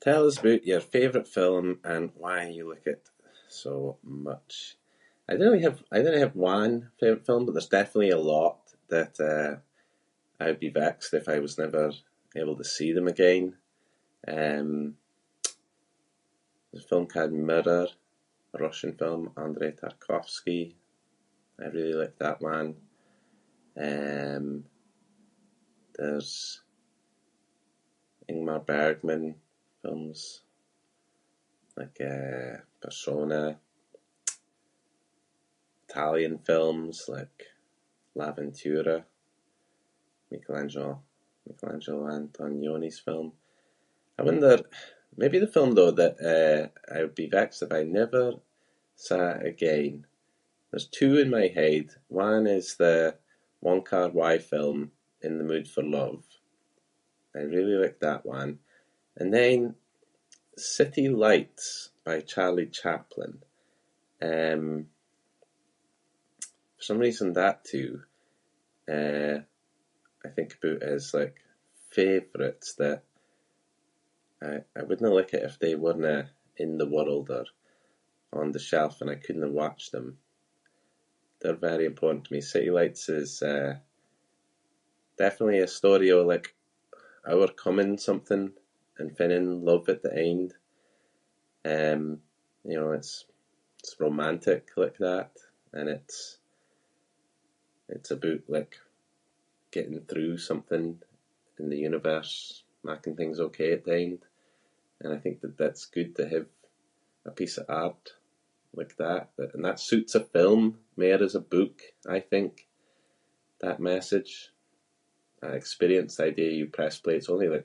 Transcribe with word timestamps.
Tell 0.00 0.26
us 0.26 0.38
aboot 0.38 0.62
your 0.64 0.80
favourite 0.80 1.26
film 1.26 1.78
and 1.82 2.10
why 2.14 2.46
you 2.48 2.70
like 2.70 2.86
it 2.86 3.04
so 3.48 3.98
much. 4.02 4.76
I 5.28 5.32
dinna 5.32 5.50
really 5.50 5.62
have- 5.66 5.84
I 5.94 5.98
dinna 6.02 6.20
have 6.24 6.36
one 6.50 6.70
favourite 7.00 7.26
film 7.28 7.42
but 7.44 7.52
there’s 7.54 7.68
definitely 7.78 8.10
a 8.14 8.26
lot 8.34 8.58
that, 8.92 9.14
eh, 9.32 9.52
I 10.38 10.44
would 10.46 10.60
be 10.60 10.68
vexed 10.82 11.12
if 11.20 11.26
I 11.34 11.38
was 11.44 11.58
never 11.64 11.84
be 12.32 12.38
able 12.42 12.56
to 12.60 12.64
see 12.76 12.90
them 12.94 13.08
again. 13.14 13.46
Um, 14.36 14.72
there’s 16.70 16.84
a 16.84 16.88
film 16.90 17.06
ca’d 17.14 17.32
Mirror, 17.48 17.88
a 18.54 18.58
Russian 18.64 18.92
film- 19.00 19.32
Andrei 19.44 19.72
Tarkovsky. 19.80 20.62
I 21.58 21.64
really 21.76 21.94
like 22.02 22.16
that 22.20 22.38
one. 22.56 22.70
Um, 23.88 24.46
there’s 25.94 26.34
Ingmar 28.30 28.62
Bergman 28.70 29.26
films 29.82 30.22
like, 31.78 31.98
eh, 32.12 32.54
Persona. 32.82 33.42
Italian 35.88 36.34
films 36.48 36.94
like 37.16 37.38
L’Avventura, 38.18 38.98
Michelangelo- 40.30 41.02
Michelangelo 41.48 42.02
Antonioni’s 42.16 43.00
film. 43.08 43.28
I 44.18 44.24
wonder- 44.28 44.66
maybe 45.22 45.38
the 45.40 45.46
film 45.56 45.72
though 45.72 45.92
that, 46.00 46.14
eh, 46.32 46.62
I 46.94 47.02
would 47.02 47.14
be 47.22 47.28
vexed 47.38 47.62
if 47.64 47.72
I 47.72 47.82
never 48.00 48.24
saw 49.06 49.26
again- 49.52 50.04
there’s 50.70 50.86
two 50.98 51.12
in 51.22 51.30
my 51.38 51.46
head. 51.60 51.86
One 52.26 52.44
is 52.58 52.68
the 52.84 52.98
Wong 53.66 53.82
Kar-wai 53.90 54.36
film 54.52 54.78
In 55.26 55.34
The 55.38 55.44
Mood 55.50 55.66
For 55.74 55.84
Love. 55.98 56.24
I 57.34 57.40
really 57.54 57.76
like 57.84 57.98
that 58.02 58.22
one. 58.40 58.52
And 59.20 59.30
then 59.38 59.60
City 60.76 61.06
Lights 61.26 61.68
by 62.06 62.16
Charlie 62.32 62.68
Chaplin. 62.80 63.34
Um, 64.30 64.66
for 66.76 66.82
some 66.88 66.98
reason 67.06 67.28
that 67.32 67.56
two, 67.72 67.90
eh, 68.96 69.38
I 70.24 70.28
think 70.34 70.48
aboot 70.54 70.80
as 70.94 71.04
like 71.20 71.38
favourites 71.98 72.70
that 72.82 73.00
I- 74.50 74.64
I 74.74 74.80
wouldnae 74.86 75.14
like 75.16 75.32
it 75.36 75.44
if 75.48 75.56
they 75.58 75.74
werenae 75.84 76.22
in 76.62 76.70
the 76.80 76.86
world 76.94 77.26
or 77.38 77.46
on 78.40 78.48
the 78.54 78.58
shelf 78.68 78.94
and 79.00 79.10
I 79.12 79.16
couldnae 79.24 79.50
watch 79.62 79.84
them. 79.94 80.08
They’re 81.40 81.56
very 81.70 81.86
important 81.92 82.22
to 82.26 82.32
me. 82.34 82.40
City 82.52 82.70
Lights 82.78 83.04
is, 83.20 83.32
eh, 83.54 83.74
definitely 85.22 85.60
a 85.62 85.68
story 85.78 86.08
of 86.12 86.26
like 86.34 86.48
overcoming 87.32 87.94
something 88.08 88.46
and 88.98 89.16
finding 89.18 89.46
love 89.70 89.86
at 89.94 90.02
the 90.04 90.14
end. 90.30 90.48
Um, 91.76 92.02
you 92.70 92.76
know 92.80 92.92
it’s- 92.98 93.24
it’s 93.80 94.00
romantic 94.06 94.62
like 94.82 94.96
that 95.08 95.32
and 95.76 95.86
it’s- 95.96 96.36
it’s 97.94 98.10
aboot 98.16 98.44
like 98.56 98.74
getting 99.74 100.00
through 100.10 100.34
something 100.50 100.86
and 101.58 101.66
the 101.70 101.76
universe 101.90 102.34
making 102.90 103.14
things 103.16 103.38
OK 103.46 103.58
at 103.76 103.84
the 103.84 103.94
end. 104.04 104.20
And 105.00 105.10
I 105.12 105.18
think 105.20 105.36
that 105.42 105.58
that’s 105.60 105.84
good 105.96 106.10
to 106.16 106.24
have 106.32 106.48
a 107.26 107.32
piece 107.38 107.56
of 107.60 107.66
art 107.84 108.04
like 108.78 108.94
that 109.04 109.24
that- 109.36 109.52
and 109.54 109.64
that 109.66 109.78
suits 109.88 110.14
a 110.16 110.24
film 110.36 110.62
mair 111.00 111.20
as 111.26 111.34
a 111.36 111.40
book 111.56 111.74
I 112.06 112.18
think, 112.20 112.66
that 112.66 112.68
message. 112.68 112.68
Aye, 112.70 112.70
experience 112.70 112.70
an 112.70 112.70
idea 112.70 112.70
if 112.70 112.70
you 112.70 112.70
press 112.70 112.70
play- 112.70 112.70
it’s 112.70 112.70
only 112.70 112.70
like 112.70 112.70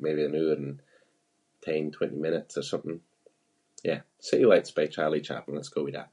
maybe 0.00 0.24
an 0.24 0.34
hour 0.36 0.52
and 0.52 0.80
ten/twenty 1.62 2.16
minutes 2.16 2.56
or 2.56 2.62
something. 2.62 3.00
Yeah, 3.82 4.00
City 4.20 4.44
Lights 4.44 4.74
with 4.76 4.90
Charlie 4.92 5.22
Chaplin, 5.22 5.56
let’s 5.56 5.68
go 5.68 5.82
with 5.84 5.94
that. 5.94 6.10